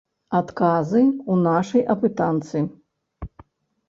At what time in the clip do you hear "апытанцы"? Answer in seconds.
1.95-2.57